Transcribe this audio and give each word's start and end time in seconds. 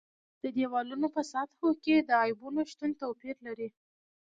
د 0.43 0.45
دېوالونو 0.57 1.07
په 1.15 1.21
سطحو 1.31 1.69
کې 1.83 1.95
د 1.99 2.09
عیبونو 2.23 2.61
شتون 2.71 2.91
توپیر 3.01 3.35
لري. 3.47 3.69